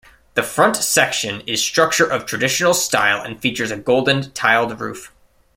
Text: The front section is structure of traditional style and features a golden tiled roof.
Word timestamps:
The 0.33 0.41
front 0.41 0.75
section 0.77 1.41
is 1.41 1.61
structure 1.63 2.07
of 2.11 2.25
traditional 2.25 2.73
style 2.73 3.21
and 3.23 3.39
features 3.39 3.69
a 3.69 3.77
golden 3.77 4.31
tiled 4.31 4.79
roof. 4.81 5.11